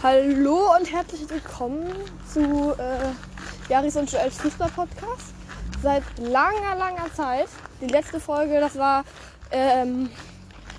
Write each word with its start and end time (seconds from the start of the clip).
Hallo 0.00 0.76
und 0.78 0.92
herzlich 0.92 1.28
willkommen 1.28 1.92
zu 2.32 2.72
äh, 2.78 3.10
Jaris 3.68 3.96
und 3.96 4.10
Joels 4.12 4.36
Fußball-Podcast. 4.38 5.34
Seit 5.82 6.04
langer, 6.18 6.76
langer 6.78 7.12
Zeit. 7.14 7.48
Die 7.80 7.88
letzte 7.88 8.20
Folge, 8.20 8.60
das 8.60 8.78
war 8.78 9.04
ähm, 9.50 10.08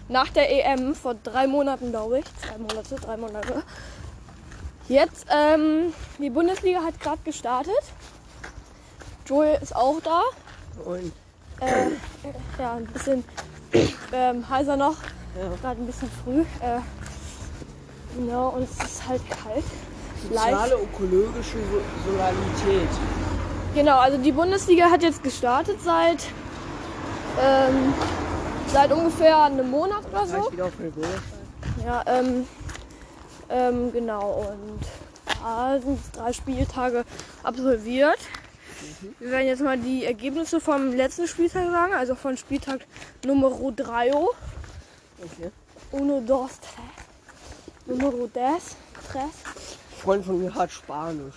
nach 0.08 0.30
der 0.30 0.50
EM 0.50 0.96
vor 0.96 1.16
drei 1.16 1.48
Monaten, 1.48 1.90
glaube 1.90 2.20
ich. 2.20 2.26
Zwei 2.38 2.58
Monate, 2.60 2.96
drei 2.96 3.18
Monate. 3.18 3.64
Jetzt, 4.88 5.26
ähm, 5.30 5.94
die 6.18 6.30
Bundesliga 6.30 6.80
hat 6.82 6.98
gerade 7.02 7.22
gestartet. 7.26 7.84
Joel 9.26 9.60
ist 9.62 9.76
auch 9.76 10.00
da. 10.02 10.22
Und 10.86 11.12
Äh, 11.60 11.90
ja, 12.58 12.76
ein 12.76 12.86
bisschen 12.86 13.26
ähm, 14.14 14.50
heiser 14.50 14.78
noch. 14.78 14.96
Ja. 15.38 15.50
Gerade 15.62 15.82
ein 15.82 15.86
bisschen 15.86 16.10
früh. 16.24 16.40
Äh, 16.62 16.80
genau, 18.18 18.50
und 18.50 18.64
es 18.64 18.72
ist 18.72 19.08
halt 19.08 19.22
kalt. 19.30 19.64
Leicht. 20.32 20.52
soziale 20.52 20.76
ökologische 20.76 21.58
so 21.72 21.82
Solidarität. 22.06 22.90
Genau, 23.74 24.00
also 24.00 24.18
die 24.18 24.32
Bundesliga 24.32 24.90
hat 24.90 25.02
jetzt 25.02 25.24
gestartet 25.24 25.80
seit, 25.82 26.26
ähm, 27.42 27.94
seit 28.68 28.92
ungefähr 28.92 29.44
einem 29.44 29.70
Monat 29.70 30.04
oder 30.12 30.28
so. 30.28 30.52
Ja, 31.86 32.04
ähm, 32.08 32.46
ähm, 33.50 33.92
genau. 33.94 34.46
Und 34.52 34.80
da 35.42 35.80
sind 35.80 36.00
drei 36.14 36.34
Spieltage 36.34 37.06
absolviert. 37.44 38.20
Wir 39.20 39.32
werden 39.32 39.48
jetzt 39.48 39.62
mal 39.62 39.78
die 39.78 40.06
Ergebnisse 40.06 40.60
vom 40.60 40.94
letzten 40.94 41.28
Spieltag 41.28 41.70
sagen, 41.72 41.94
also 41.94 42.16
von 42.16 42.38
Spieltag 42.38 42.82
Nummer 43.26 43.52
3. 43.76 44.12
Okay. 44.14 45.52
Uno, 45.92 46.22
dos, 46.22 46.52
tres. 46.60 47.09
Numero 47.90 48.28
des, 48.28 48.76
tres. 49.12 49.24
Ein 49.24 50.00
Freund 50.02 50.26
von 50.26 50.40
mir 50.42 50.54
hat 50.54 50.72
Spanisch. 50.72 51.36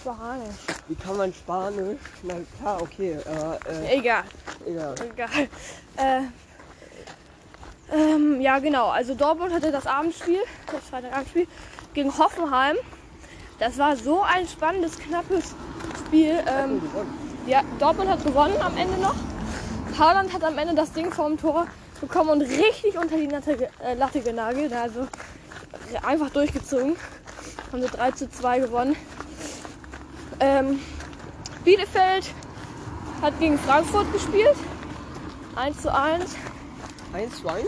Spanisch. 0.00 0.56
Wie 0.88 0.94
kann 0.96 1.16
man 1.16 1.32
Spanisch? 1.32 1.98
Na 2.22 2.34
klar, 2.58 2.82
okay. 2.82 3.12
Äh, 3.12 3.94
äh, 3.94 3.98
Egal, 3.98 4.24
egal. 4.66 4.94
egal. 5.14 5.48
Äh, 5.96 6.22
ähm, 7.92 8.40
ja, 8.40 8.58
genau. 8.58 8.88
Also 8.88 9.14
Dortmund 9.14 9.52
hatte 9.52 9.70
das 9.70 9.86
Abendspiel, 9.86 10.40
das 10.72 10.84
Freitagabendspiel 10.90 11.46
gegen 11.94 12.16
Hoffenheim. 12.18 12.76
Das 13.58 13.78
war 13.78 13.96
so 13.96 14.22
ein 14.22 14.48
spannendes, 14.48 14.98
knappes 14.98 15.54
Spiel. 16.06 16.42
Ähm, 16.46 16.82
ja, 17.46 17.62
Dortmund 17.78 18.10
hat 18.10 18.24
gewonnen 18.24 18.60
am 18.60 18.76
Ende 18.76 18.98
noch. 18.98 19.14
Haaland 19.98 20.32
hat 20.32 20.42
am 20.44 20.56
Ende 20.58 20.74
das 20.74 20.92
Ding 20.92 21.12
vorm 21.12 21.36
Tor 21.36 21.66
bekommen 22.00 22.30
und 22.30 22.42
richtig 22.42 22.96
unter 22.96 23.16
die 23.16 23.26
Latte, 23.26 23.68
äh, 23.84 23.94
Latte 23.94 24.20
genagelt. 24.20 24.72
Also 24.72 25.06
einfach 26.02 26.30
durchgezogen. 26.30 26.96
Haben 27.72 27.82
sie 27.82 27.88
3 27.88 28.10
zu 28.12 28.30
2 28.30 28.58
gewonnen. 28.60 28.96
Ähm, 30.40 30.80
Bielefeld 31.64 32.30
hat 33.22 33.38
gegen 33.38 33.58
Frankfurt 33.58 34.12
gespielt. 34.12 34.56
1 35.56 35.82
zu 35.82 35.92
1. 35.94 36.24
1 37.12 37.36
zu 37.40 37.48
1? 37.48 37.66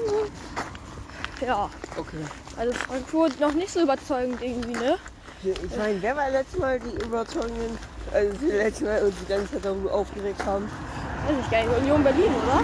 Ja, 1.46 1.68
Okay. 1.98 2.16
also 2.56 2.72
Frankfurt 2.72 3.38
noch 3.40 3.52
nicht 3.52 3.70
so 3.72 3.80
überzeugend 3.82 4.40
irgendwie, 4.40 4.72
ne? 4.72 4.96
Ich 5.42 5.76
meine, 5.76 6.00
wer 6.00 6.16
war 6.16 6.30
letztes 6.30 6.60
Mal 6.60 6.78
die 6.78 7.04
Überzeugenden, 7.04 7.76
also 8.12 8.32
die 8.38 8.46
letzte 8.46 8.84
Mal 8.84 9.02
uns 9.02 9.14
die 9.20 9.26
ganze 9.26 9.52
Zeit 9.54 9.64
darüber 9.64 9.92
aufgeregt 9.92 10.42
haben? 10.46 10.70
Weiß 11.26 11.36
ich 11.44 11.50
gar 11.50 11.64
nicht. 11.64 11.78
Union 11.78 12.02
Berlin, 12.04 12.30
oder? 12.46 12.62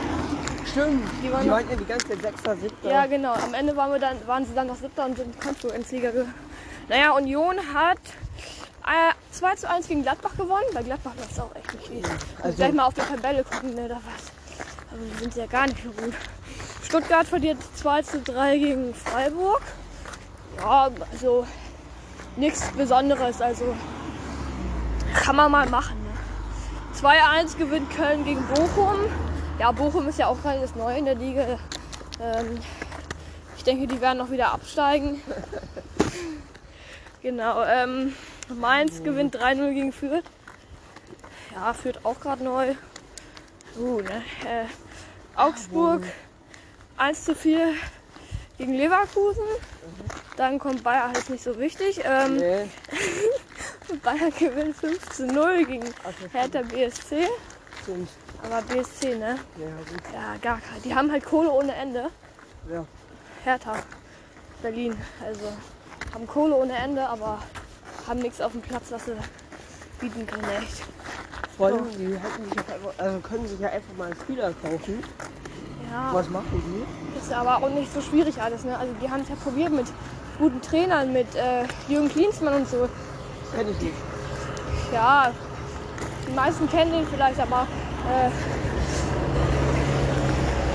Stimmt. 0.79 1.11
Die 1.19 1.27
Die 1.27 1.33
waren 1.33 1.51
waren, 1.51 1.65
noch- 1.65 1.71
ja 1.71 1.77
die 1.77 1.85
ganze 1.85 2.09
Zeit 2.09 2.23
Sechster, 2.23 2.57
Siebter. 2.57 2.91
Ja, 2.91 3.07
genau. 3.07 3.33
Am 3.33 3.55
Ende 3.55 3.77
waren, 3.77 3.93
wir 3.93 3.99
dann, 3.99 4.17
waren 4.27 4.47
sie 4.47 4.55
dann 4.55 4.69
noch 4.69 4.77
Siebter 4.77 5.07
und 5.07 5.17
sind 5.17 5.41
Konferenzliga. 5.41 6.11
Ge 6.11 6.25
naja, 6.89 7.13
Union 7.13 7.57
hat 7.75 7.99
äh, 8.87 9.13
2 9.33 9.55
zu 9.57 9.69
1 9.69 9.89
gegen 9.89 10.03
Gladbach 10.03 10.37
gewonnen. 10.37 10.65
Bei 10.73 10.83
Gladbach 10.83 11.13
läuft 11.17 11.33
es 11.33 11.41
auch 11.41 11.55
echt 11.55 11.75
nicht 11.75 11.89
viel. 11.89 12.03
Also, 12.43 12.57
gleich 12.57 12.73
mal 12.73 12.85
auf 12.87 12.95
die 12.95 13.01
Tabelle 13.01 13.45
gucken, 13.45 13.75
ne, 13.75 13.89
da 13.89 13.97
was. 13.97 14.33
Also 14.91 15.05
die 15.05 15.19
sind 15.19 15.35
ja 15.37 15.47
gar 15.47 15.67
nicht 15.67 15.83
so 15.83 15.91
gut. 15.91 16.15
Stuttgart 16.83 17.27
verliert 17.27 17.59
2 17.75 18.03
zu 18.03 18.21
3 18.23 18.57
gegen 18.57 18.95
Freiburg. 18.95 19.61
Ja, 20.59 20.91
also 21.13 21.47
nichts 22.37 22.71
Besonderes. 22.73 23.41
Also 23.43 23.75
kann 25.15 25.37
man 25.37 25.51
mal 25.51 25.69
machen. 25.69 25.97
Ne? 26.05 26.99
2-1 26.99 27.57
gewinnt 27.59 27.91
Köln 27.91 28.25
gegen 28.25 28.47
Bochum. 28.47 28.97
Ja, 29.59 29.73
Bochum 29.73 30.07
ist 30.07 30.21
ja 30.21 30.29
auch 30.29 30.41
gerade 30.41 30.61
das 30.61 30.77
Neue 30.77 30.99
in 30.99 31.05
der 31.05 31.17
Liga. 31.17 31.59
Ähm, 32.21 32.61
ich 33.57 33.65
denke, 33.65 33.89
die 33.89 34.01
werden 34.01 34.19
noch 34.19 34.31
wieder 34.31 34.53
absteigen. 34.53 35.21
genau. 37.23 37.65
Ähm, 37.65 38.15
Mainz 38.49 39.03
gewinnt 39.03 39.37
3-0 39.37 39.75
gegen 39.75 39.93
Fürth. 39.93 40.23
Ja, 41.53 41.73
Fürth 41.73 41.99
auch 42.05 42.21
gerade 42.21 42.45
neu. 42.45 42.75
Uh, 43.77 44.01
ne? 44.01 44.23
äh, 44.47 44.67
Augsburg 45.35 46.05
1 46.97 47.25
zu 47.25 47.35
4 47.35 47.75
gegen 48.59 48.75
Leverkusen. 48.75 49.43
Dann 50.37 50.61
kommt 50.61 50.85
Bayern 50.85 51.13
halt 51.13 51.31
nicht 51.31 51.43
so 51.43 51.59
wichtig. 51.59 52.01
Ähm, 52.05 52.37
Nee. 52.37 52.71
Bayern 54.05 54.33
gewinnt 54.39 54.77
5 54.77 55.09
zu 55.11 55.27
0 55.27 55.65
gegen 55.65 55.85
Hertha 56.33 56.63
BSC. 56.63 57.27
Stimmt. 57.83 58.09
Aber 58.43 58.63
BSC, 58.63 59.17
ne? 59.17 59.37
Ja, 59.59 59.67
gut. 59.89 60.03
Ja, 60.13 60.37
gar 60.41 60.61
kein. 60.61 60.83
Die 60.85 60.95
haben 60.95 61.11
halt 61.11 61.25
Kohle 61.25 61.51
ohne 61.51 61.75
Ende. 61.75 62.11
Ja. 62.71 62.85
Hertha, 63.45 63.75
Berlin. 64.63 64.97
Also 65.25 65.47
haben 66.15 66.27
Kohle 66.27 66.55
ohne 66.55 66.75
Ende, 66.77 67.07
aber 67.09 67.39
haben 68.07 68.21
nichts 68.21 68.41
auf 68.41 68.53
dem 68.53 68.61
Platz, 68.63 68.85
was 68.91 69.05
sie 69.05 69.13
bieten 70.01 70.27
können, 70.27 70.45
echt. 70.63 70.83
Vor 71.57 71.67
allem, 71.67 71.91
die 71.99 72.17
hätten 72.17 72.45
sich 72.45 72.59
einfach, 72.59 72.93
also 72.99 73.21
können 73.21 73.47
sich 73.49 73.59
ja 73.59 73.69
einfach 73.69 73.97
mal 73.97 74.07
einen 74.07 74.21
Spieler 74.21 74.53
kaufen. 74.63 75.03
Ja, 75.91 76.11
Was 76.13 76.29
machen 76.29 76.63
die? 76.67 77.19
ist 77.19 77.33
aber 77.33 77.57
auch 77.57 77.71
nicht 77.71 77.93
so 77.93 78.01
schwierig 78.01 78.41
alles, 78.41 78.63
ne? 78.65 78.79
Also 78.79 78.93
die 79.03 79.11
haben 79.11 79.23
es 79.23 79.29
ja 79.29 79.35
probiert 79.37 79.73
mit 79.73 79.87
guten 80.39 80.61
Trainern, 80.63 81.13
mit 81.13 81.35
äh, 81.35 81.65
Jürgen 81.89 82.09
Klinsmann 82.09 82.55
und 82.55 82.69
so. 82.69 82.89
Kenn 83.55 83.69
ich 83.71 83.81
nicht. 83.81 83.95
Ja, 84.93 85.33
die 86.29 86.35
meisten 86.35 86.69
kennen 86.69 86.93
den 86.93 87.07
vielleicht, 87.07 87.41
aber 87.41 87.67
äh, 88.07 88.31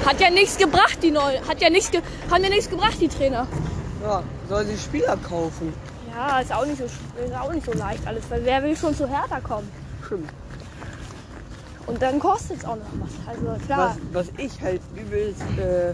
hat 0.07 0.19
ja 0.19 0.29
nichts 0.29 0.57
gebracht, 0.57 0.97
die 1.01 1.11
neuen. 1.11 1.47
Hat 1.47 1.61
ja 1.61 1.69
nichts, 1.69 1.91
haben 2.29 2.43
ja 2.43 2.49
nichts 2.49 2.69
gebracht, 2.69 2.97
die 2.99 3.07
Trainer. 3.07 3.47
Ja, 4.03 4.23
soll 4.49 4.65
sie 4.65 4.77
Spieler 4.77 5.17
kaufen? 5.17 5.73
Ja, 6.13 6.39
ist 6.39 6.53
auch 6.53 6.65
nicht 6.65 6.77
so, 6.77 6.83
ist 6.83 7.35
auch 7.39 7.51
nicht 7.51 7.65
so 7.65 7.73
leicht 7.73 8.05
alles, 8.05 8.23
weil 8.29 8.43
wer 8.43 8.61
will 8.63 8.75
schon 8.75 8.95
zu 8.95 9.07
Hertha 9.07 9.39
kommen? 9.39 9.69
Stimmt. 10.05 10.29
Und 11.85 12.01
dann 12.01 12.19
kostet 12.19 12.59
es 12.59 12.65
auch 12.65 12.77
noch 12.77 12.85
was. 12.99 13.11
Also 13.27 13.65
klar. 13.65 13.97
Was, 14.11 14.27
was 14.27 14.33
ich 14.37 14.61
halt 14.61 14.81
übelst 14.95 15.41
äh, 15.57 15.93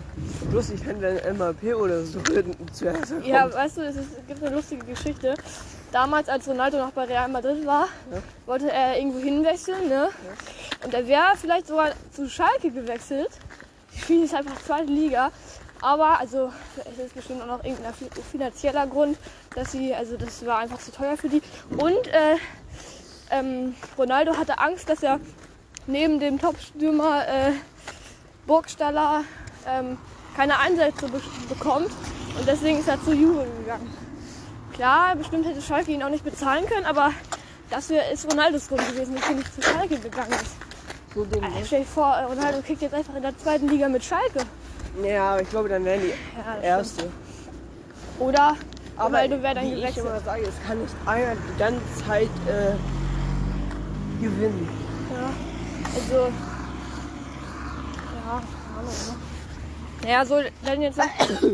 lustig 0.53 0.81
fände, 0.81 1.21
wenn 1.23 1.37
MAP 1.37 1.63
oder 1.75 2.03
so 2.03 2.19
zuerst 2.19 3.09
kommt. 3.09 3.25
Ja, 3.25 3.51
weißt 3.51 3.77
du, 3.77 3.81
es, 3.81 3.95
ist, 3.95 4.09
es 4.19 4.27
gibt 4.27 4.43
eine 4.43 4.55
lustige 4.55 4.85
Geschichte. 4.85 5.35
Damals, 5.91 6.29
als 6.29 6.47
Ronaldo 6.47 6.77
noch 6.77 6.91
bei 6.91 7.05
Real 7.05 7.27
Madrid 7.29 7.65
war, 7.65 7.87
Ja. 8.11 8.17
wollte 8.45 8.71
er 8.71 8.97
irgendwo 8.97 9.19
hinwechseln, 9.19 9.87
ne? 9.89 10.09
Und 10.83 10.93
er 10.93 11.07
wäre 11.07 11.35
vielleicht 11.35 11.67
sogar 11.67 11.91
zu 12.13 12.29
Schalke 12.29 12.69
gewechselt. 12.71 13.29
Die 13.93 13.99
spielen 13.99 14.21
jetzt 14.21 14.35
einfach 14.35 14.61
zweite 14.61 14.91
Liga. 14.91 15.31
Aber, 15.81 16.19
also, 16.19 16.51
es 16.91 17.05
ist 17.05 17.15
bestimmt 17.15 17.41
auch 17.41 17.47
noch 17.47 17.63
irgendein 17.63 17.93
fi- 17.93 18.09
finanzieller 18.31 18.85
Grund, 18.85 19.17
dass 19.55 19.71
sie, 19.71 19.95
also, 19.95 20.17
das 20.17 20.45
war 20.45 20.59
einfach 20.59 20.77
zu 20.79 20.91
teuer 20.91 21.15
für 21.17 21.29
die. 21.29 21.41
Und, 21.77 22.07
äh, 22.09 22.35
ähm, 23.31 23.75
Ronaldo 23.97 24.35
hatte 24.37 24.59
Angst, 24.59 24.89
dass 24.89 25.01
er 25.03 25.19
neben 25.87 26.19
dem 26.19 26.39
Top-Stürmer, 26.39 27.27
äh, 27.27 27.51
Burgstaller, 28.45 29.23
ähm, 29.67 29.97
keine 30.35 30.59
Einsätze 30.59 31.07
be 31.07 31.21
bekommt. 31.47 31.91
Und 32.37 32.47
deswegen 32.47 32.79
ist 32.79 32.87
er 32.87 33.01
zu 33.03 33.13
Juve 33.13 33.45
gegangen. 33.59 33.91
Klar, 34.79 35.13
bestimmt 35.17 35.45
hätte 35.45 35.61
Schalke 35.61 35.91
ihn 35.91 36.01
auch 36.01 36.09
nicht 36.09 36.23
bezahlen 36.23 36.65
können, 36.65 36.85
aber 36.85 37.11
das 37.69 37.89
wär, 37.89 38.09
ist 38.13 38.31
Ronaldos 38.31 38.69
Grund 38.69 38.87
gewesen, 38.87 39.13
dass 39.13 39.27
er 39.27 39.35
nicht 39.35 39.53
zu 39.53 39.61
Schalke 39.61 39.97
gegangen 39.99 40.31
ist. 40.31 40.55
So 41.13 41.25
dumm, 41.25 41.41
ne? 41.41 41.49
stell 41.65 41.81
dir 41.81 41.85
vor, 41.85 42.15
Ronaldo 42.29 42.61
kriegt 42.61 42.81
jetzt 42.81 42.93
einfach 42.93 43.13
in 43.13 43.21
der 43.21 43.37
zweiten 43.37 43.67
Liga 43.67 43.89
mit 43.89 44.05
Schalke. 44.05 44.39
Ja, 45.03 45.31
aber 45.31 45.41
ich 45.41 45.49
glaube, 45.49 45.67
dann 45.67 45.83
wären 45.83 45.99
die 45.99 46.13
Ja, 46.37 46.61
Erste. 46.61 46.93
stimmt. 47.01 47.13
Oder 48.19 48.55
Aber 48.95 49.07
Ronaldo 49.07 49.43
wäre 49.43 49.55
dann 49.55 49.65
wie 49.65 49.73
ich 49.73 49.81
gewechselt. 49.81 50.05
immer 50.05 50.19
sage, 50.21 50.43
es 50.43 50.65
kann 50.65 50.81
nicht 50.81 50.95
einer 51.05 51.35
die 51.35 51.59
ganze 51.59 52.05
Zeit 52.07 52.29
äh, 52.47 54.23
gewinnen. 54.23 54.69
Ja, 55.13 55.29
also. 55.93 56.15
Ja, 56.15 56.31
keine 58.23 58.79
Ahnung. 58.79 58.93
Ne? 59.09 59.28
Naja, 60.03 60.25
so, 60.25 60.41
dann 60.65 60.81
jetzt 60.81 60.97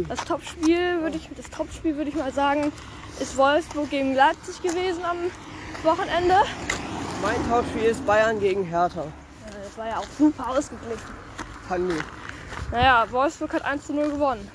das 0.08 0.24
Topspiel 0.26 1.02
würde 1.02 1.18
ich, 1.18 1.30
das 1.36 1.50
Topspiel 1.50 1.96
würde 1.98 2.10
ich 2.10 2.16
mal 2.16 2.32
sagen, 2.32 2.72
ist 3.20 3.36
Wolfsburg 3.38 3.90
gegen 3.90 4.14
Leipzig 4.16 4.62
gewesen 4.62 5.04
am 5.04 5.18
Wochenende. 5.84 6.36
Mein 7.22 7.50
Tauschspiel 7.50 7.84
ist 7.84 8.06
Bayern 8.06 8.40
gegen 8.40 8.64
Hertha. 8.66 9.02
Ja, 9.02 9.58
das 9.64 9.78
war 9.78 9.88
ja 9.88 9.98
auch 9.98 10.06
super 10.18 10.50
ausgeglichen. 10.50 11.00
Fand 11.68 11.92
ich. 11.92 12.04
Naja, 12.72 13.06
Wolfsburg 13.10 13.54
hat 13.54 13.66
1 13.66 13.86
zu 13.88 13.94
0 13.94 14.12
gewonnen. 14.12 14.48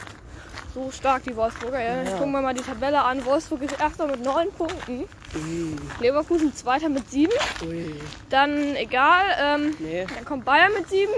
so 0.73 0.89
stark, 0.93 1.25
die 1.25 1.35
Wolfsburger. 1.35 1.81
Ja. 1.81 1.97
Jetzt 1.99 2.13
Ja. 2.13 2.17
gucken 2.19 2.33
wir 2.33 2.43
mal 2.43 2.55
die 2.55 2.63
Tabelle 2.63 3.03
an. 3.03 3.25
Wolfsburg 3.25 3.63
ist 3.63 3.81
erster 3.81 4.07
mit 4.07 4.23
neun 4.23 4.53
Punkten. 4.53 5.01
Ui, 5.35 5.77
Leverkusen 6.01 6.55
zweiter 6.55 6.89
mit 6.89 7.11
sieben. 7.11 7.33
ui. 7.67 7.97
Dann 8.29 8.77
egal. 8.77 9.23
Ähm, 9.41 9.75
Nee. 9.81 10.07
dann 10.15 10.25
kommt 10.25 10.45
Bayern 10.45 10.73
mit 10.79 10.89
sieben. 10.89 11.13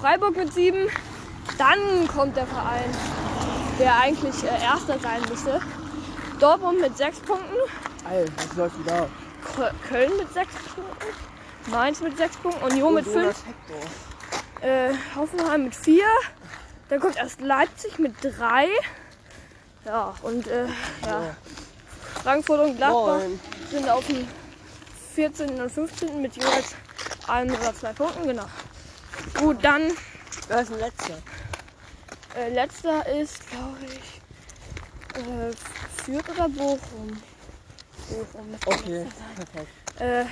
Freiburg 0.00 0.36
mit 0.36 0.52
sieben. 0.52 0.88
Dann 1.58 2.08
kommt 2.08 2.36
der 2.36 2.46
Verein, 2.46 2.90
der 3.78 3.96
eigentlich 3.98 4.42
äh, 4.44 4.62
erster 4.62 4.98
sein 4.98 5.20
müsste. 5.28 5.60
Dortmund 6.38 6.80
mit 6.80 6.96
sechs 6.96 7.20
Punkten. 7.20 7.56
Alter, 8.08 8.32
was 8.36 8.56
läuft 8.56 8.76
denn 8.78 8.86
da? 8.86 9.08
Kö- 9.56 9.72
Köln 9.88 10.12
mit 10.18 10.32
sechs 10.32 10.54
Punkten. 10.74 11.70
Mainz 11.70 12.00
mit 12.00 12.16
sechs 12.16 12.36
Punkten. 12.36 12.64
Union 12.64 12.94
mit 12.94 13.06
fünf. 13.06 13.36
Äh, 14.60 14.92
Hoffenheim 15.16 15.64
mit 15.64 15.74
vier. 15.74 16.06
Dann 16.88 17.00
kommt 17.00 17.16
erst 17.16 17.40
Leipzig 17.40 17.98
mit 17.98 18.14
drei. 18.22 18.66
Ja, 19.84 20.14
und 20.22 20.46
äh, 20.46 20.66
ja. 21.06 21.34
Frankfurt 22.22 22.60
und 22.60 22.76
Gladbach 22.76 23.18
Moin. 23.18 23.40
sind 23.70 23.88
auf 23.88 24.06
dem 24.06 24.26
14. 25.14 25.60
und 25.60 25.70
15. 25.70 26.20
mit 26.22 26.36
jeweils 26.36 26.74
einem 27.26 27.54
oder 27.54 27.74
zwei 27.74 27.92
Punkten, 27.92 28.26
genau. 28.28 28.44
Gut, 29.38 29.58
dann 29.64 29.82
Wer 30.48 30.60
ist 30.60 30.72
ein 30.72 30.78
letzter? 30.78 31.18
äh, 32.36 32.48
letzter 32.52 33.06
ist, 33.06 33.48
glaube 33.50 33.78
ich, 33.84 34.20
äh, 35.18 35.52
Fürth 36.02 36.28
oder 36.30 36.48
Bochum. 36.48 37.22
Bochum. 38.08 38.50
müsste 38.50 38.70
Okay, 38.70 39.06
perfekt. 39.36 40.00
Äh, 40.00 40.24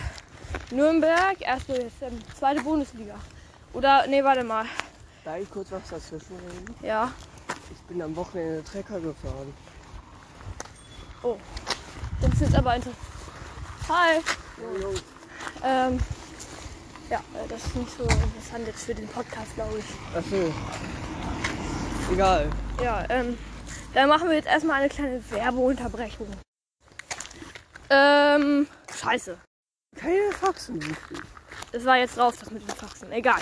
Nürnberg, 0.75 1.41
erste, 1.41 1.75
jetzt, 1.75 2.03
ähm, 2.03 2.21
zweite 2.39 2.63
Bundesliga. 2.63 3.15
Oder, 3.73 4.07
nee, 4.07 4.25
warte 4.25 4.43
mal. 4.43 4.65
Darf 5.25 5.39
ich 5.39 5.51
kurz 5.51 5.71
was 5.71 5.83
dazwischen 5.89 6.37
reden? 6.37 6.75
Ja. 6.83 7.13
Ich 7.71 7.79
bin 7.83 8.03
am 8.03 8.17
Wochenende 8.17 8.65
Trecker 8.65 8.99
gefahren. 9.01 9.55
Das 12.21 12.33
ist 12.33 12.41
jetzt 12.41 12.55
aber 12.57 12.77
interessant. 12.77 13.07
Hi. 13.89 14.21
Ähm, 15.63 15.99
ja, 17.11 17.19
äh, 17.19 17.49
das 17.49 17.67
ist 17.67 17.77
nicht 17.77 17.91
so 17.97 18.05
interessant 18.05 18.67
jetzt 18.67 18.85
für 18.85 18.95
den 18.95 19.09
Podcast, 19.09 19.55
glaube 19.55 19.79
ich. 19.79 20.17
Achso. 20.17 20.53
Egal. 22.13 22.51
Ja, 22.83 23.05
ähm, 23.09 23.37
dann 23.95 24.09
machen 24.09 24.29
wir 24.29 24.37
jetzt 24.37 24.49
erstmal 24.49 24.81
eine 24.81 24.89
kleine 24.89 25.23
Werbeunterbrechung. 25.31 26.29
Ähm, 27.91 28.67
scheiße. 28.97 29.37
Keine 29.97 30.33
Faxen. 30.33 30.97
Das 31.73 31.85
war 31.85 31.99
jetzt 31.99 32.17
drauf, 32.17 32.37
das 32.39 32.51
mit 32.51 32.63
den 32.63 32.77
Faxen. 32.77 33.11
Egal. 33.13 33.41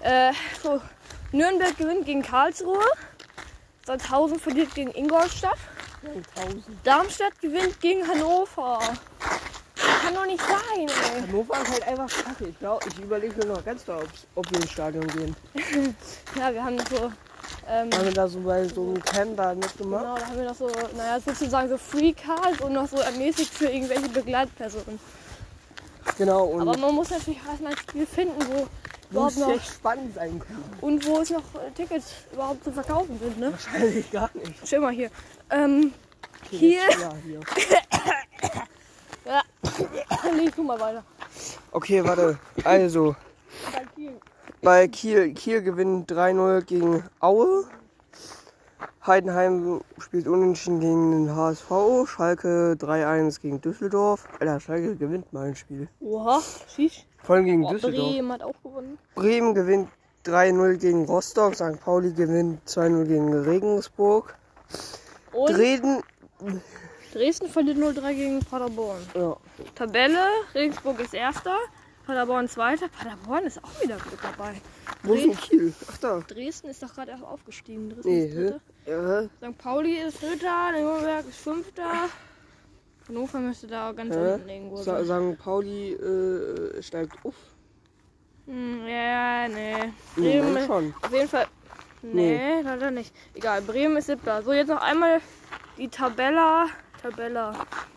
Äh, 0.00 0.32
so, 0.62 0.80
Nürnberg 1.32 1.76
gewinnt 1.76 2.06
gegen 2.06 2.22
Karlsruhe. 2.22 2.84
Sandhausen 3.84 4.38
verliert 4.38 4.74
gegen 4.74 4.92
Ingolstadt. 4.92 5.58
1000. 6.36 6.64
Darmstadt 6.84 7.40
gewinnt 7.40 7.80
gegen 7.80 8.06
Hannover. 8.06 8.80
Kann 10.10 10.24
doch 10.24 10.26
nicht 10.26 10.42
sein, 10.42 10.88
ey. 10.88 11.22
Hannover 11.22 11.62
ist 11.62 11.70
halt 11.70 11.86
einfach 11.86 12.24
kacke. 12.24 12.46
Ich 12.48 12.58
glaube, 12.58 12.84
ich 12.88 12.98
überlege 12.98 13.34
mir 13.36 13.46
noch 13.46 13.64
ganz 13.64 13.84
doll, 13.84 14.04
ob 14.34 14.50
wir 14.50 14.60
ins 14.60 14.72
Stadion 14.72 15.06
gehen. 15.06 15.36
Ja, 16.36 16.52
wir 16.52 16.64
haben 16.64 16.78
so, 16.90 17.12
ähm, 17.68 17.92
Haben 17.92 18.04
wir 18.04 18.12
da 18.12 18.26
so 18.26 18.40
bei 18.40 18.64
so 18.66 18.82
einem 18.82 19.02
Camp 19.04 19.36
da 19.36 19.54
mitgemacht? 19.54 20.02
Genau, 20.02 20.16
da 20.16 20.26
haben 20.26 20.36
wir 20.36 20.44
noch 20.46 20.54
so, 20.54 20.68
naja, 20.96 21.20
sozusagen 21.20 21.68
so 21.68 21.78
Free 21.78 22.12
Cards 22.12 22.60
und 22.60 22.72
noch 22.72 22.88
so 22.88 22.96
ermäßigt 22.96 23.54
für 23.54 23.66
irgendwelche 23.66 24.08
Begleitpersonen. 24.08 24.98
Genau, 26.18 26.44
und 26.46 26.62
Aber 26.62 26.76
man 26.76 26.94
muss 26.94 27.10
natürlich 27.10 27.40
erstmal 27.48 27.72
ein 27.72 27.78
Spiel 27.78 28.06
finden, 28.06 28.40
wo 28.52 28.66
wo 29.12 29.26
es 29.26 29.36
noch 29.36 29.50
echt 29.50 29.66
spannend 29.66 30.14
sein 30.14 30.40
könnte. 30.40 30.62
und 30.80 31.06
wo 31.06 31.20
es 31.20 31.30
noch 31.30 31.42
äh, 31.54 31.70
Tickets 31.76 32.12
überhaupt 32.32 32.64
zu 32.64 32.72
verkaufen 32.72 33.18
sind, 33.20 33.38
ne? 33.38 33.52
Wahrscheinlich 33.52 34.10
gar 34.10 34.30
nicht. 34.34 34.54
Schau 34.64 34.80
mal 34.80 34.92
hier. 34.92 35.10
Ähm, 35.50 35.92
Okay, 36.46 36.58
Hier. 36.58 36.80
Ja, 37.00 37.12
hier. 37.24 37.40
Leg 40.36 40.54
du 40.54 40.62
mal 40.62 40.78
weiter. 40.80 41.02
Okay, 41.72 42.04
warte. 42.04 42.38
Also, 42.64 43.14
bei 44.62 44.88
Kiel, 44.88 45.32
Kiel 45.34 45.62
gewinnt 45.62 46.10
3-0 46.10 46.62
gegen 46.62 47.04
Aue. 47.20 47.64
Heidenheim 49.06 49.80
spielt 49.98 50.28
unentschieden 50.28 50.80
gegen 50.80 51.10
den 51.12 51.34
HSV. 51.34 52.06
Schalke 52.06 52.76
3-1 52.78 53.40
gegen 53.40 53.60
Düsseldorf. 53.60 54.28
Alter, 54.38 54.60
Schalke 54.60 54.96
gewinnt 54.96 55.32
mal 55.32 55.48
ein 55.48 55.56
Spiel. 55.56 55.88
Oha, 56.00 56.40
schieß. 56.74 57.04
Vor 57.22 57.36
allem 57.36 57.44
gegen 57.46 57.64
Oh, 57.64 57.70
Düsseldorf. 57.70 58.10
Bremen 58.10 58.32
hat 58.32 58.42
auch 58.42 58.62
gewonnen. 58.62 58.98
Bremen 59.14 59.54
gewinnt 59.54 59.88
3-0 60.26 60.76
gegen 60.76 61.04
Rostock. 61.06 61.54
St. 61.54 61.80
Pauli 61.82 62.12
gewinnt 62.12 62.60
2-0 62.68 63.04
gegen 63.04 63.32
Regensburg. 63.32 64.36
Und 65.32 65.50
Dresden. 65.50 66.02
Dresden 67.12 67.48
verliert 67.48 67.78
0-3 67.78 68.14
gegen 68.14 68.40
Paderborn. 68.40 69.00
Ja. 69.14 69.36
Tabelle, 69.74 70.24
Regensburg 70.54 71.00
ist 71.00 71.14
erster, 71.14 71.56
Paderborn 72.06 72.48
zweiter. 72.48 72.88
Paderborn 72.88 73.44
ist 73.44 73.62
auch 73.62 73.82
wieder 73.82 73.96
gut 73.96 74.18
dabei. 74.22 74.60
Wo 75.02 75.14
ist 75.14 75.24
denn 75.24 75.36
Kiel? 75.36 75.74
Ach 75.90 75.98
da. 75.98 76.20
Dresden 76.20 76.68
ist 76.68 76.82
doch 76.82 76.94
gerade 76.94 77.10
erst 77.12 77.24
aufgestiegen. 77.24 77.90
Dresden 77.90 78.08
Nee, 78.10 78.24
ist 78.26 78.36
dritter. 78.36 78.60
Ja, 78.86 79.22
St. 79.50 79.58
Pauli 79.58 79.94
ist 79.96 80.22
dritter, 80.22 80.72
Nürnberg 80.72 81.26
ist 81.28 81.38
fünfter. 81.40 82.08
Hannover 83.08 83.38
müsste 83.40 83.66
da 83.66 83.92
ganz 83.92 84.14
Hä? 84.14 84.34
unten 84.34 84.48
irgendwo 84.48 84.76
Sa- 84.76 85.04
sein. 85.04 85.32
St. 85.34 85.42
Pauli 85.42 85.92
äh, 85.94 86.82
steigt 86.82 87.12
auf. 87.24 87.34
Hm, 88.46 88.86
ja, 88.86 89.48
nee. 89.48 89.92
Bremen, 90.16 90.46
Moment 90.48 90.66
schon. 90.66 90.94
auf 91.02 91.12
jeden 91.12 91.28
Fall. 91.28 91.46
Nee, 92.02 92.60
leider 92.62 92.90
nicht. 92.90 93.14
Egal, 93.34 93.62
Bremen 93.62 93.96
ist 93.98 94.06
siebter. 94.06 94.42
So, 94.42 94.52
jetzt 94.52 94.68
noch 94.68 94.80
einmal 94.80 95.20
die 95.76 95.88
Tabella. 95.88 96.66
Tabella. 97.02 97.54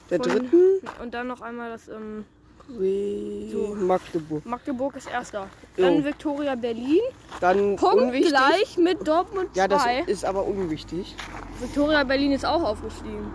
Der 0.10 0.20
Von- 0.22 0.32
dritten? 0.32 0.82
Und 1.02 1.14
dann 1.14 1.28
noch 1.28 1.42
einmal 1.42 1.70
das 1.72 1.88
ähm, 1.88 2.26
So. 2.68 3.76
Magdeburg. 3.76 4.46
Magdeburg 4.46 4.96
ist 4.96 5.10
erster. 5.10 5.48
Jo. 5.78 5.84
Dann 5.86 6.06
Viktoria 6.06 6.56
Berlin. 6.56 7.02
Dann 7.42 7.76
Punkt 7.76 7.96
unwichtig. 8.02 8.30
gleich 8.30 8.78
mit 8.78 9.08
Dortmund 9.08 9.50
2. 9.54 9.60
Ja, 9.60 9.68
das 9.68 9.86
ist 10.08 10.26
aber 10.26 10.46
unwichtig. 10.46 11.16
Viktoria 11.60 12.04
Berlin 12.04 12.32
ist 12.32 12.46
auch 12.46 12.64
aufgestiegen. 12.64 13.32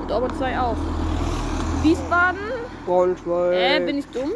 Und 0.00 0.10
Dortmund 0.10 0.36
2 0.38 0.60
auch. 0.60 0.76
Wiesbaden. 1.82 2.40
Braunschweig. 2.86 3.52
Äh, 3.54 3.80
bin 3.86 3.98
ich 3.98 4.06
dumm? 4.06 4.32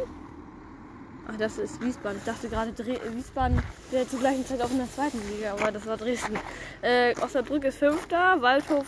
Ach, 1.30 1.36
das 1.36 1.58
ist 1.58 1.80
Wiesbaden. 1.82 2.19
Ich 2.19 2.24
dachte 2.24 2.48
gerade, 2.48 2.72
Dre 2.72 2.98
Wiesbaden 3.14 3.58
wäre 3.90 4.06
zur 4.08 4.19
gleichen 4.20 4.44
Zeit 4.46 4.60
auch 4.60 4.70
in 4.70 4.78
der 4.78 4.90
zweiten 4.92 5.19
Liga, 5.30 5.52
aber 5.52 5.72
das 5.72 5.86
war 5.86 5.96
Dresden. 5.96 6.36
Äh, 6.82 7.14
Osnabrück 7.20 7.64
ist 7.64 7.78
Fünfter, 7.78 8.40
Waldhof 8.42 8.86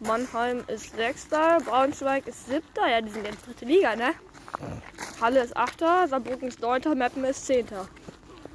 Mannheim 0.00 0.62
ist 0.66 0.94
Sechster, 0.94 1.58
Braunschweig 1.64 2.26
ist 2.26 2.46
Siebter. 2.46 2.88
Ja, 2.88 3.00
die 3.00 3.10
sind 3.10 3.24
jetzt 3.26 3.46
dritte 3.46 3.64
Liga, 3.64 3.96
ne? 3.96 4.12
Halle 5.20 5.40
ist 5.40 5.56
Achter, 5.56 6.06
Saarbrücken 6.08 6.48
ist 6.48 6.60
Neunter, 6.60 6.94
Meppen 6.94 7.24
ist 7.24 7.46
Zehnter. 7.46 7.88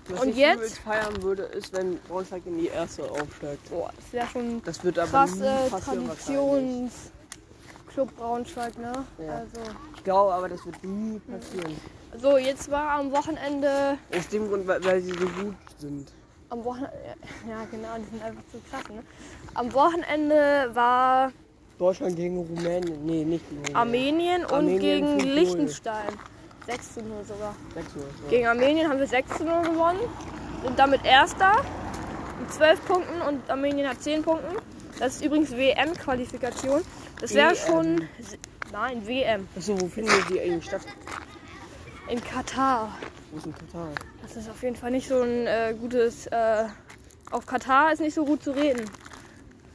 Was 0.07 0.21
und 0.21 0.29
ich 0.29 0.37
jetzt? 0.37 0.79
feiern 0.79 1.21
würde, 1.21 1.43
ist, 1.43 1.73
wenn 1.75 1.97
Braunschweig 2.01 2.45
in 2.45 2.57
die 2.57 2.67
erste 2.67 3.03
aufsteigt. 3.09 3.69
Boah, 3.69 3.91
das 3.95 4.13
wäre 4.13 4.27
schon 4.27 4.61
Das 4.63 4.83
wird 4.83 4.99
aber 4.99 5.09
krass 5.09 5.35
nie 5.35 5.41
passieren 5.69 5.71
wahrscheinlich. 5.71 6.25
Traditionsclub 6.25 8.17
Braunschweig, 8.17 8.77
ne? 8.77 9.05
Ja. 9.17 9.35
Also. 9.35 9.61
Ich 9.95 10.03
glaube 10.03 10.33
aber, 10.33 10.49
das 10.49 10.65
wird 10.65 10.83
nie 10.83 11.19
passieren. 11.19 11.75
So, 12.19 12.37
jetzt 12.37 12.69
war 12.69 12.99
am 12.99 13.11
Wochenende 13.11 13.97
Aus 14.15 14.27
dem 14.27 14.47
Grund, 14.49 14.67
weil, 14.67 14.83
weil 14.83 15.01
sie 15.01 15.11
so 15.11 15.27
gut 15.27 15.55
sind. 15.77 16.11
Am 16.51 16.63
Wochenende, 16.65 16.91
ja 17.49 17.65
genau, 17.71 17.87
die 17.97 18.11
sind 18.11 18.23
einfach 18.23 18.43
zu 18.51 18.59
krass, 18.69 18.83
ne? 18.89 19.03
Am 19.55 19.73
Wochenende 19.73 20.69
war 20.73 21.31
Deutschland 21.79 22.15
gegen 22.15 22.37
Rumänien. 22.37 23.05
Nee, 23.05 23.25
nicht 23.25 23.43
Rumänien. 23.49 23.75
Armenien 23.75 24.45
und 24.45 24.53
Armenien 24.53 24.79
gegen 24.79 25.07
5-0. 25.19 25.33
Liechtenstein. 25.33 26.07
6 26.67 26.93
zu 26.93 27.01
0 27.01 27.25
sogar. 27.25 27.55
6 27.73 27.95
Uhr. 27.95 28.01
So. 28.01 28.29
Gegen 28.29 28.45
Armenien 28.47 28.87
haben 28.87 28.99
wir 28.99 29.07
6 29.07 29.37
zu 29.37 29.45
0 29.45 29.63
gewonnen. 29.63 29.99
Sind 30.63 30.77
damit 30.77 31.03
Erster 31.03 31.53
mit 32.39 32.53
12 32.53 32.85
Punkten 32.85 33.21
und 33.21 33.49
Armenien 33.49 33.89
hat 33.89 34.01
10 34.01 34.21
Punkten. 34.21 34.57
Das 34.99 35.15
ist 35.15 35.25
übrigens 35.25 35.51
WM-Qualifikation. 35.51 36.81
Das 37.19 37.33
wäre 37.33 37.55
schon. 37.55 38.07
Nein, 38.71 39.07
WM. 39.07 39.47
Achso, 39.55 39.79
wo 39.81 39.87
findet 39.87 40.29
die 40.29 40.39
eigentlich 40.39 40.65
statt? 40.65 40.81
In 42.07 42.23
Katar. 42.23 42.95
Wo 43.31 43.37
ist 43.37 43.45
denn 43.45 43.55
Katar? 43.55 43.87
Das 44.21 44.35
ist 44.35 44.49
auf 44.49 44.61
jeden 44.61 44.75
Fall 44.75 44.91
nicht 44.91 45.07
so 45.07 45.21
ein 45.21 45.47
äh, 45.47 45.73
gutes. 45.79 46.27
Äh, 46.27 46.65
auf 47.31 47.45
Katar 47.45 47.93
ist 47.93 47.99
nicht 47.99 48.13
so 48.13 48.25
gut 48.25 48.43
zu 48.43 48.51
reden. 48.51 48.89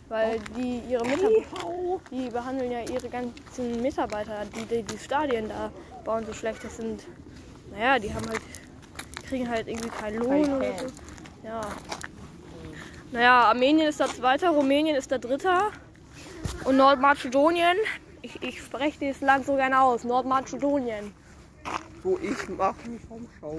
Weil 0.09 0.39
die 0.57 0.83
ihre 0.89 1.05
Mitarbeiter, 1.05 2.01
die 2.13 2.29
behandeln 2.29 2.71
ja 2.71 2.81
ihre 2.83 3.09
ganzen 3.09 3.83
Mitarbeiter, 3.83 4.45
die, 4.55 4.65
die 4.67 4.83
die 4.85 4.99
Stadien 4.99 5.49
da 5.49 5.73
bauen, 6.05 6.25
so 6.25 6.33
schlecht. 6.33 6.63
Das 6.63 6.77
sind, 6.77 7.03
naja, 7.73 7.99
die 7.99 8.15
haben 8.15 8.29
halt, 8.29 8.43
kriegen 9.27 9.49
halt 9.49 9.67
irgendwie 9.67 9.89
keinen 9.89 10.19
Lohn 10.19 10.55
oder 10.55 10.79
so. 10.79 10.87
Ja. 11.43 11.61
Naja, 13.11 13.45
Armenien 13.47 13.89
ist 13.89 13.99
da 13.99 14.07
Zweiter, 14.07 14.51
Rumänien 14.51 14.95
ist 14.95 15.11
da 15.11 15.19
Dritter. 15.19 15.73
Und 16.65 16.77
Nordmazedonien, 16.77 17.77
ich, 18.23 18.41
ich 18.43 18.63
spreche 18.63 18.99
dieses 19.01 19.23
Land 19.23 19.47
so 19.47 19.57
gerne 19.57 19.81
aus, 19.81 20.05
Nordmazedonien. 20.05 21.13
Wo 22.03 22.19
ich 22.23 22.49
mach 22.57 22.75
mich 22.85 23.01
vom 23.09 23.27
Schau. 23.41 23.59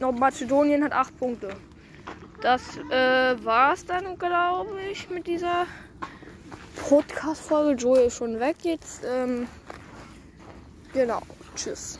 Nordmazedonien 0.00 0.82
hat 0.84 0.92
acht 0.92 1.16
Punkte. 1.18 1.50
Das 2.40 2.60
äh, 2.90 3.44
war 3.44 3.72
es 3.72 3.86
dann, 3.86 4.18
glaube 4.18 4.82
ich, 4.90 5.08
mit 5.08 5.26
dieser 5.26 5.66
Podcast-Folge. 6.88 7.80
Joey 7.80 8.06
ist 8.06 8.16
schon 8.16 8.38
weg 8.40 8.56
jetzt. 8.62 9.02
Ähm, 9.06 9.46
genau. 10.92 11.22
Tschüss. 11.54 11.92